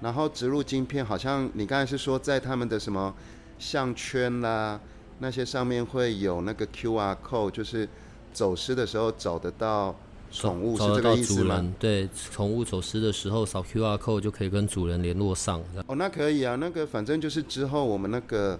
[0.00, 3.14] 然后植入晶片，好像你刚才是说在他们的什么
[3.60, 4.80] 项圈啦。
[5.18, 7.88] 那些上面会有那个 Q R code，就是
[8.32, 9.94] 走失的时候找得到
[10.30, 11.72] 宠物，是这个意思吗？
[11.78, 15.60] 对，宠物走失的时候扫 Q R code 就可以跟主人联络上。
[15.86, 18.58] 哦，那可以啊，那个反正就是之后我们那个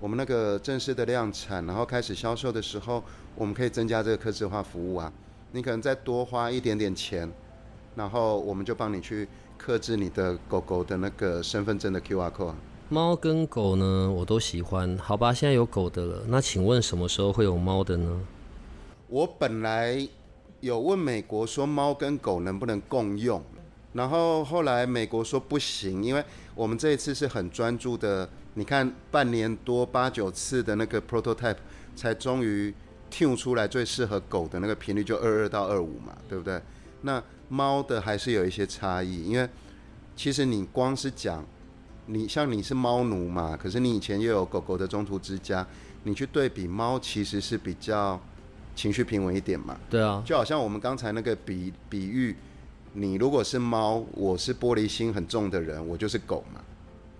[0.00, 3.02] 我们那个正式的量产，然后开始销售的时候，
[3.34, 5.12] 我们可以增加这个客制化服务啊。
[5.52, 7.30] 你可能再多花一点点钱，
[7.94, 12.54] 然后我们就帮你去克制你的狗狗的那个身份证的 Q R code。
[12.92, 14.98] 猫跟狗呢，我都喜欢。
[14.98, 16.24] 好吧，现在有狗的了。
[16.26, 18.20] 那请问什么时候会有猫的呢？
[19.06, 20.08] 我本来
[20.58, 23.40] 有问美国说猫跟狗能不能共用，
[23.92, 26.24] 然后后来美国说不行，因为
[26.56, 28.28] 我们这一次是很专注的。
[28.54, 31.58] 你看，半年多八九次的那个 prototype，
[31.94, 32.74] 才终于
[33.08, 36.60] tune 出来最适合狗的那个频率，就二二到二五嘛，对不对？
[37.02, 39.48] 那猫的还是有一些差异，因为
[40.16, 41.46] 其实你光是讲。
[42.12, 43.56] 你像你是猫奴嘛？
[43.56, 45.64] 可是你以前又有狗狗的中途之家，
[46.02, 48.20] 你去对比猫，其实是比较
[48.74, 49.78] 情绪平稳一点嘛？
[49.88, 52.34] 对啊，就好像我们刚才那个比比喻，
[52.94, 56.60] 你如果是猫，我是玻璃心很重的人，我就是狗嘛？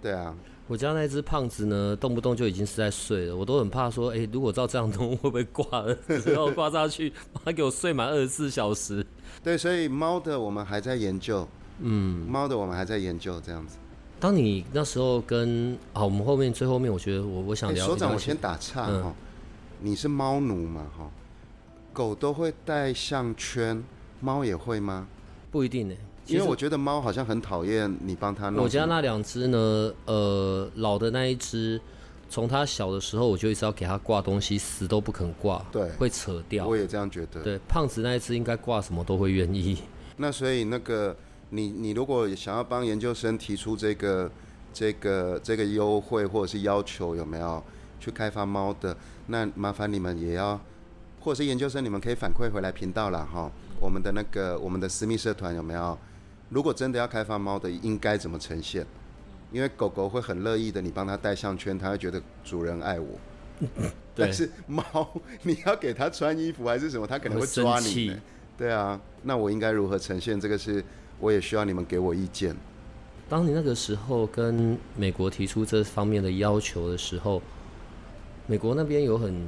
[0.03, 0.35] 对啊，
[0.67, 5.97] 我家那只胖子呢，动不动就已经是在睡了，我都很怕说，哎，如果照这样弄，会不会挂了？
[6.27, 7.13] 然后挂下去，
[7.45, 9.07] 它给我睡满二十四小时。
[9.45, 11.47] 对，所以猫的我们还在研究，
[11.79, 13.77] 嗯，猫的我们还在研究这样子。
[14.21, 17.87] 当你那时候跟啊，我们后面最后面，我觉得我我想聊。
[17.87, 19.15] 所长，我先打岔哈，
[19.81, 21.11] 你是猫奴嘛哈？
[21.95, 23.83] 狗都会戴项圈，
[24.21, 25.07] 猫也会吗？
[25.51, 25.95] 不一定呢，
[26.27, 28.63] 因为我觉得猫好像很讨厌你帮它弄。
[28.63, 31.81] 我家那两只呢，呃，老的那一只，
[32.29, 36.67] 从它小的时候我就一直要给它挂东西，死都不肯挂，对，会扯掉。
[36.67, 37.43] 我也这样觉得。
[37.43, 39.79] 对，胖子那一只应该挂什么都会愿意。
[40.19, 41.17] 那所以那个。
[41.51, 44.31] 你你如果想要帮研究生提出这个
[44.73, 47.63] 这个这个优惠或者是要求，有没有
[47.99, 48.97] 去开发猫的？
[49.27, 50.61] 那麻烦你们也要，
[51.21, 53.51] 或者是研究生，你们可以反馈回来频道了哈。
[53.81, 55.97] 我们的那个我们的私密社团有没有？
[56.49, 58.85] 如果真的要开发猫的，应该怎么呈现？
[59.53, 63.09] 因为狗狗会很乐意的，你帮它戴项圈，它会觉得主人爱我。
[64.15, 65.09] 但是猫，
[65.43, 68.17] 你要给它穿衣服还是什么，它可能会抓你。
[68.57, 70.39] 对啊，那我应该如何呈现？
[70.41, 70.85] 这个是
[71.21, 72.57] 我也需要你们给我意见。
[73.29, 77.41] 当你那个时候跟美国提出这方面的要求的时候，
[78.47, 79.47] 美国那边有很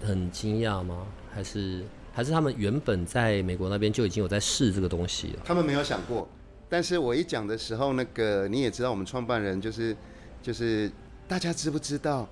[0.00, 1.06] 很惊讶吗？
[1.32, 5.42] 还是还是他们原本在美国那边就已经有在试这个东西了？
[5.44, 6.28] 他们没有想过。
[6.68, 9.96] 但是我一讲的时候，那个你也知道，我们创办人就是
[10.42, 10.90] 就是
[11.26, 12.28] 大家知不知道，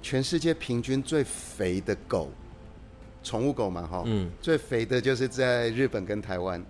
[0.00, 2.30] 全世界平均最肥的狗，
[3.22, 6.64] 宠物狗嘛，哈，嗯，最肥的就是在日本跟台湾，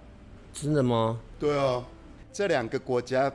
[0.54, 1.20] 真的吗？
[1.38, 1.84] 对啊，
[2.32, 3.30] 这两个国家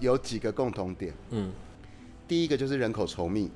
[0.00, 1.52] 有几个共同点，嗯，
[2.26, 3.50] 第一个就是人口稠密，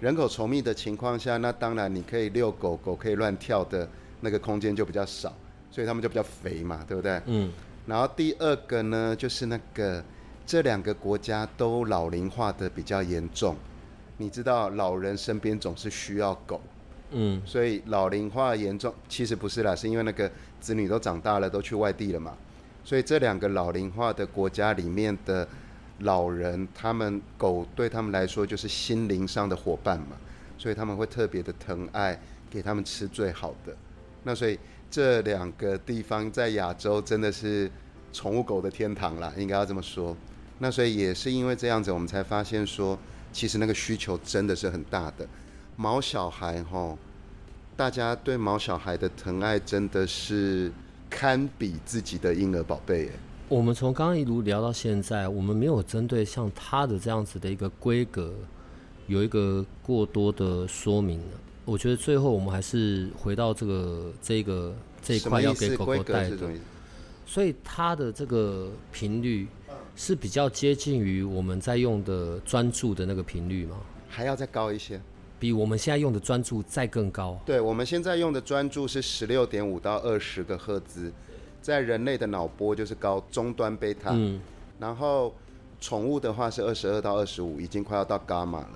[0.00, 3.86] 人口稠密的情况下，那当然你可以遛狗狗可以乱跳的
[4.22, 5.32] 那个空间就比较少，
[5.70, 7.20] 所以他们就比较肥嘛，对不对？
[7.26, 7.52] 嗯。
[7.86, 10.02] 然后第二个呢，就是那个
[10.44, 13.54] 这两个国家都老龄化的比较严重，
[14.16, 16.60] 你知道老人身边总是需要狗，
[17.10, 22.36] 嗯，所以老龄化严重，其实不是啦，是因为那个子女都长大了，都去外地了嘛，
[22.86, 25.46] 所以这两个老龄化的国家里面的
[25.98, 30.16] 老人，他们狗对他们来说就是心灵上的伙伴嘛，
[30.56, 32.18] 所以他们会特别的疼爱，
[32.48, 33.76] 给他们吃最好的，
[34.22, 34.58] 那所以。
[34.88, 37.68] 这两个地方在亚洲真的是
[38.12, 40.16] 宠物狗的天堂啦，应该要这么说。
[40.60, 42.96] 那所以也是因为这样子，我们才发现说，
[43.32, 45.26] 其实那个需求真的是很大的。
[45.74, 46.96] 毛小孩哈，
[47.76, 50.70] 大家对毛小孩的疼爱真的是
[51.08, 53.10] 堪比自己的婴儿宝贝。
[53.48, 58.34] 我们从刚刚一路聊到现在，我们没有针对像它的这样子的一个规格
[59.06, 61.20] 有一个过多的说明。
[61.64, 66.38] 我觉得最后我们还是回到这个这个这一块要给狗狗带的，
[67.26, 69.48] 所以它的这个频率
[69.96, 73.76] 是比较接近于我们在用的专注的那个频率吗？
[74.08, 75.00] 还要再高一些，
[75.38, 77.38] 比我们现在用的专注再更高。
[77.44, 81.12] 对，我们现在用的专注是十六点五到二十个赫兹，
[81.60, 84.40] 在人类的脑波就是高中端贝塔，嗯，
[84.78, 85.34] 然后
[85.80, 88.70] 宠物的话是二十二到二十五，已经快要到伽马了。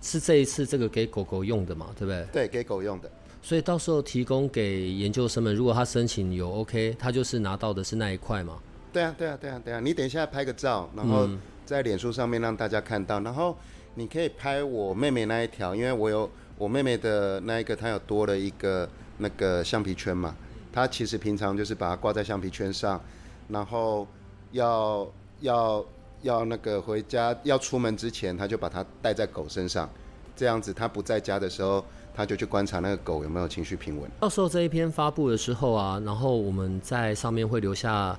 [0.00, 2.26] 是这一次这个给狗狗用的嘛，对不对？
[2.32, 3.10] 对，给狗用的。
[3.42, 8.58] 所以到时候提供给研究生们，如果他申请有 OK，他就是拿到的是那一块嘛。
[8.92, 9.80] 对啊，对啊，对啊，对啊。
[9.80, 11.28] 你等一下拍个照，然后
[11.66, 13.56] 在脸书上面让大家看到，然后
[13.94, 20.34] 你可以拍我妹妹那一条，因为我有我妹妹的那一个，她有多了一个那个橡皮圈嘛。
[20.72, 23.00] 她其实平常就是把它挂在橡皮圈上，
[23.48, 24.06] 然后
[24.52, 25.06] 要
[25.40, 25.84] 要。
[26.24, 29.86] 要那个回家要出门之前，她就把它带在狗身上，
[30.34, 34.10] 这样子她不在家的时候，他就去观察那个狗有没有情绪平稳。
[34.20, 38.18] 到时候这一篇发布的时候啊，然后我们在上面会留下，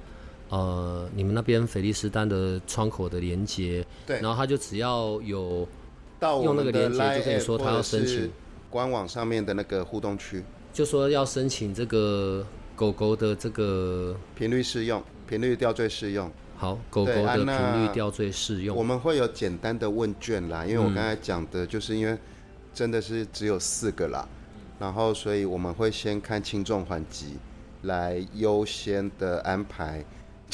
[0.49, 5.67] 呃，你们那边菲利斯丹的窗口的连接，对，然后他就只要有
[6.19, 8.31] 到用那个连接就可以说他要申请
[8.69, 16.31] 官网上面的那个互动区，就说要申请这个狗狗的这个频率适用，频率吊坠适用。
[16.57, 18.77] 好，狗狗的频率吊坠适用。
[18.77, 22.17] 我们会有简单的问卷啦，因为我刚才讲的就是因为
[22.73, 24.25] 真的是只有四个啦，
[24.79, 27.35] 然后所以我们会先看轻重缓急，
[27.81, 30.03] 来优先的安排，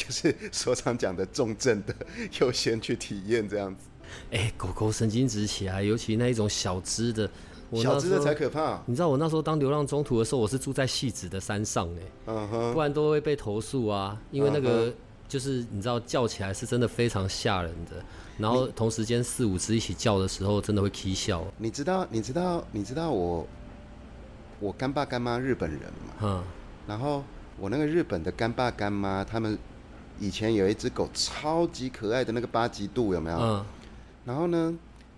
[0.01, 1.93] 就是所长讲的重症的
[2.39, 3.81] 优先去体验这样子。
[4.31, 7.29] 哎，狗狗神经质起来，尤其那一种小只的，
[7.75, 8.81] 小只的才可怕。
[8.85, 14.93] 你知道我那时候当流浪中途的时候，我是住在细子的山上哎，嗯哼，不然都会被投诉啊，因为那个。
[15.31, 18.03] 就是你知道叫起来是真的非常吓人的，
[18.37, 21.41] 然后同时间四五只一起叫的时候，真的会啼笑。
[21.57, 23.47] 你知道你知道你知道我
[24.59, 26.13] 我干爸干妈日本人嘛？
[26.21, 26.43] 嗯。
[26.85, 27.23] 然后
[27.57, 29.57] 我那个日本的干爸干妈，他们
[30.21, 33.37] 以前有一只狗超级可爱的那个八吉度有没有？
[33.37, 33.65] 嗯。
[34.23, 34.73] 然后呢，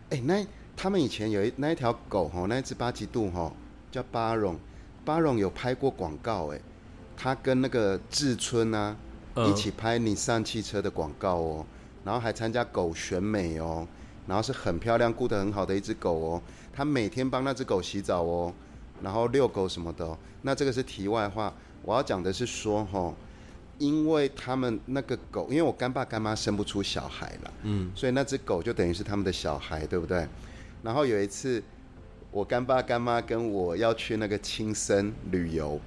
[0.10, 0.44] 哎，那
[0.76, 3.54] 他们以前有一那一条狗哈，那一只八吉度哈
[3.92, 4.58] 叫巴荣，
[5.06, 6.60] 巴荣有拍过广告哎，
[7.16, 8.96] 他跟那个志春啊。
[9.36, 11.66] 一起拍你上汽车的广告哦，
[12.06, 13.88] 然后还参加狗选美哦，
[14.28, 16.42] 然后是很漂亮、顾得很好的一只狗哦。
[16.72, 18.54] 他每天帮那只狗洗澡哦，
[19.02, 20.16] 然后遛狗什么的。
[20.44, 23.12] 那这个是题外话，我要讲的是说哈，
[23.84, 30.28] 因为他们那个狗，因为我干爸干妈生不出小孩了，嗯，所以那只狗就等于是他们的小孩，对不对？
[30.82, 31.62] 然后有一次，
[32.32, 35.80] 我干爸干妈跟我要去那个青森旅游。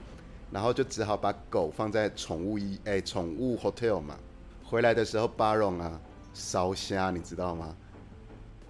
[0.53, 4.17] 然后就只好把狗放在宠物医哎宠物 hotel 嘛，
[4.65, 6.01] 回来的时候巴荣啊
[6.33, 7.77] 烧虾你知道吗？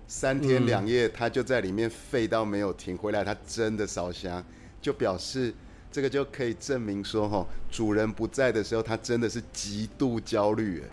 [0.09, 4.43] 三天两夜他就在里面吠到没有停，回来他真的烧虾，
[4.81, 5.53] 就表示
[5.91, 10.91] 这个就可以证明说哈，主人不在的时候它真的是极度焦虑哎。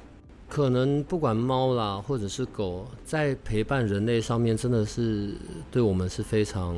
[0.50, 5.36] 可能不管猫啦或者是狗，在陪伴人类上面真的是
[5.72, 6.76] 对我们是非常。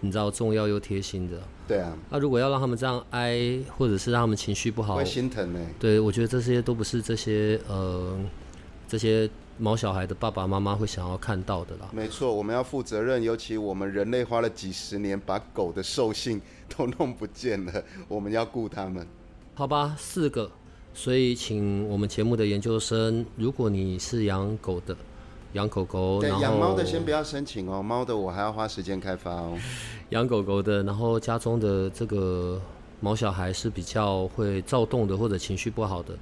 [0.00, 1.38] 你知道重要又贴心的。
[1.66, 5.60] 对啊，那如果要让他们这样哀，或者是让他们情绪不好会，心疼呢。
[5.80, 8.14] 对我觉得这些都不是这些呃
[8.86, 11.88] 这些毛小孩的爸爸妈妈会想要看到的啦。
[11.92, 16.40] 没错，我们要负责任，尤其我们人类花了几十年把狗的兽性
[16.76, 19.06] 都弄不见了，我们要雇他们。
[19.54, 20.50] 好吧，四个，
[20.92, 24.96] 所以请我们节目的研究生，如果你是养狗的，
[25.52, 29.56] 养狗狗，对，养猫的先不要申请哦，猫的我还要花时间开发哦。
[30.10, 32.60] 养狗狗的，然后家中的这个
[33.00, 36.14] 毛小孩是比较会躁动的或者情绪不好的，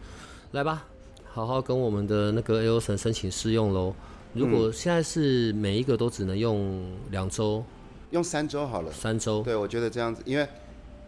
[0.52, 0.84] 来吧，
[1.24, 3.92] 好好跟我们的那个 A O 神申请试用喽。
[4.32, 7.64] 如果现在是每一个都只能用两周、
[8.10, 8.92] 用三周好了。
[8.92, 10.46] 三周，对，我觉得这样子，因为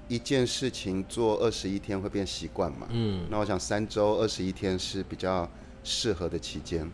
[0.08, 2.86] 一件事情做二十一天会变习惯嘛。
[2.90, 3.26] 嗯。
[3.30, 5.48] 那我想三周二十一天是比较
[5.84, 6.90] 适合的期间，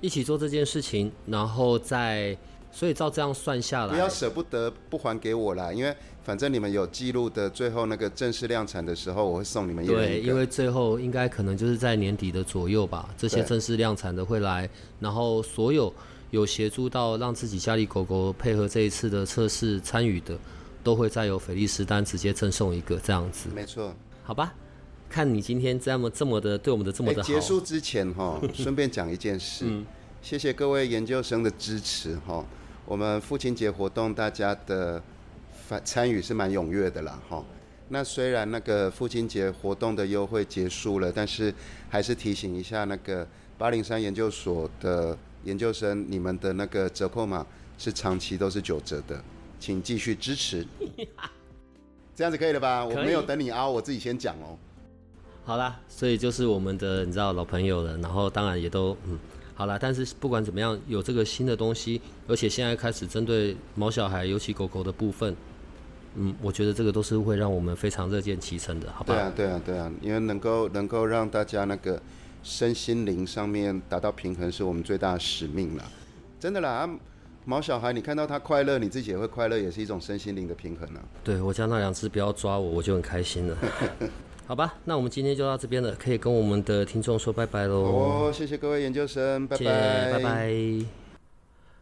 [0.00, 2.36] 一起做这件事情，然后再，
[2.70, 14.68] 所以照这样算下来，不要舍不得不还给我啦，因为反正你们有记录的，最后那个正式量产的时候，我会送你们一人对，因为最后应该可能就是在年底的左右吧，这些正式量产的会来，
[15.00, 15.92] 然后所有
[16.30, 20.38] 有协助到让自己家里狗狗配合这一次的测试参与的，
[20.82, 23.94] 都会再由菲利斯丹直接赠送一个这样子，没错。
[24.24, 24.54] 好吧？
[25.08, 29.64] 看你今天这么这么的对我们的这么哎，的好，结束之前哈， 顺便讲一件事，
[30.20, 32.44] 谢谢各位研究生的支持哈。
[32.84, 35.00] 我们父亲节活动大家的
[35.68, 37.44] 反参与是蛮踊跃的啦哈。
[37.88, 41.54] 那虽然那个父亲节活动的优惠结束了，但是
[41.88, 47.46] 还是提醒一下那个八零三研究所的研究生，你们的那个折扣码
[47.78, 49.22] 是长期都是九折的，
[49.60, 50.66] 请继续支持。
[52.14, 52.84] 这样子可以了吧？
[52.84, 54.56] 我没有等你啊，我自己先讲哦。
[55.44, 59.18] 好啦，所以就是我们的你知道老朋友了，然后当然也都嗯
[59.54, 65.36] 好啦，但是不管怎么样，有这个新的东西，而且现在开始针对毛小孩，尤其狗狗的部分，
[66.14, 69.14] 嗯，我觉得这个都是会让我们非常热见其成的，好吧？
[69.14, 72.00] 对啊，对啊，对啊，因为能够能够让大家那个
[72.46, 75.82] 身心灵上面达到平衡，是我们最大的使命啦。
[76.38, 76.98] 真的啦，啊
[77.44, 81.02] 毛小孩，你看到他快乐，你自己也会快乐，也是一种身心灵的平衡啊。
[81.24, 83.56] 对我家那两只不要抓我，我就很开心了。
[84.46, 87.82] 好吧，那我们今天就到这边了，可以跟我们的听众说拜拜喽。
[87.82, 90.54] 哦，谢谢各位研究生，拜拜，拜拜。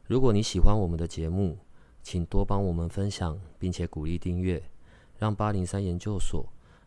[0.07, 1.59] 如果你喜欢我们的节目，
[2.03, 4.62] 请多帮我们分享，并且鼓励订阅，
[5.19, 6.47] 让八零三研究所